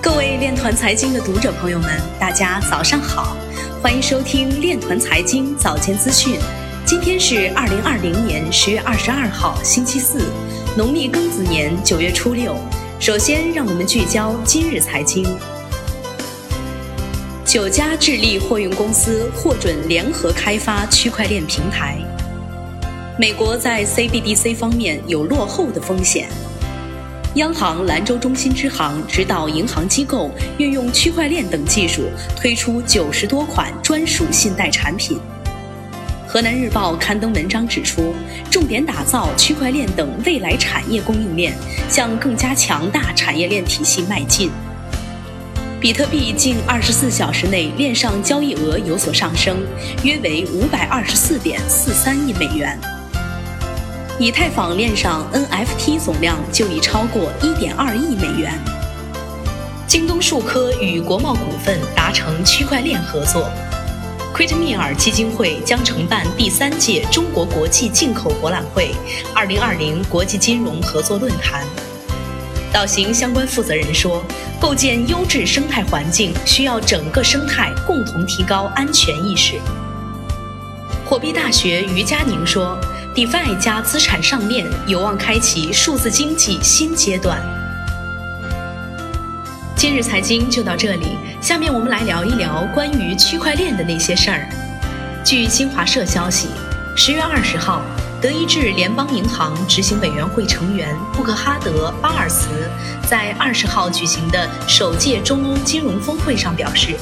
[0.00, 1.90] 各位链团财经的读者朋友们，
[2.20, 3.36] 大家早上好，
[3.82, 6.38] 欢迎收听链团财经早间资讯。
[6.86, 10.20] 今天是二零二零年十月二十二号，星期四，
[10.76, 12.56] 农历庚子年九月初六。
[13.00, 15.26] 首先，让我们聚焦今日财经。
[17.44, 21.98] 九家智利货运公司获准联合开发区块链平台。
[23.18, 26.28] 美国在 CBDC 方面有落后的风险。
[27.38, 35.20] 央行兰州中心支行指导银行机构运用区块链等技术，推出九十多款专属信贷产品。
[36.26, 38.12] 河南日报刊登文章指出，
[38.50, 41.54] 重点打造区块链等未来产业供应链，
[41.88, 44.50] 向更加强大产业链体系迈进。
[45.80, 49.58] 比特币近二十四小时内链上交易额有所上升，
[50.02, 52.76] 约为五百二十四点四三亿美元。
[54.20, 58.52] 以太坊链上 NFT 总量就已超过一点二亿美元。
[59.86, 63.48] 京东数科与国贸股份达成区块链合作。
[64.34, 68.90] 奎特米尔基金会将承办第三届中国国际进口博览会、
[69.32, 71.64] 二零二零国际金融合作论坛。
[72.72, 74.22] 岛行相关负责人说，
[74.60, 79.60] 构建优质生态环境需要整个生态共同提高安全意识。
[81.06, 82.78] 货币大学于佳宁说
[83.18, 87.36] ，DeFi 加资产上链有望开启数字经济新阶段。
[89.74, 94.48] 今日财经就到这里，下面我们来聊一聊关于区块链的那些事儿。
[95.24, 96.46] 据新华社消息，
[96.96, 97.82] 十月二十号，
[98.22, 102.70] 德意志联邦银行执行委员会成员布克哈德·巴尔茨
[103.10, 106.94] 在二十号举行的首届中欧金融峰会上表示。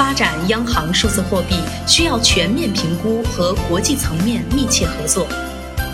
[0.00, 1.56] 发展央行数字货币
[1.86, 5.26] 需要全面评估和国际层面密切合作。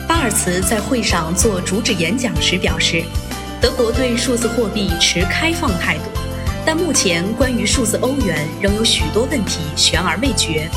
[0.07, 3.03] 巴尔茨在会上做主旨演讲时表示，
[3.61, 6.05] 德国对数字货币持开放态度，
[6.65, 10.70] 但目前关于数字欧元仍有许多问题悬而未决。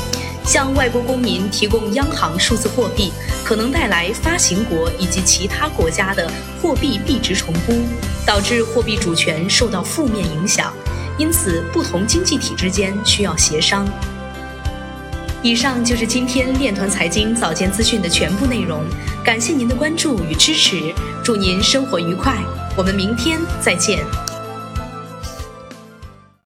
[0.44, 3.12] 向外国公民提供央行数字货币，
[3.44, 6.28] 可能带来发行国以及其他国家的
[6.60, 7.80] 货币币值重估，
[8.26, 10.74] 导致货币主权受到负面影响。
[11.20, 13.86] 因此，不同经济体之间需要协商。
[15.42, 18.82] 以上就是今天链团财经早间资讯的全部内容，
[19.22, 22.38] 感谢您的关注与支持，祝您生活愉快，
[22.74, 24.29] 我们明天再见。